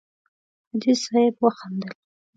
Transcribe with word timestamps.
حاجي 0.69 0.93
صیب 1.03 1.35
وخندل. 1.43 1.93